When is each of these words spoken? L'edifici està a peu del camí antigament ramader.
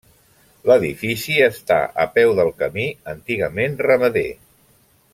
L'edifici 0.69 1.35
està 1.49 1.77
a 2.05 2.07
peu 2.17 2.33
del 2.41 2.49
camí 2.65 2.89
antigament 3.15 3.79
ramader. 3.89 4.29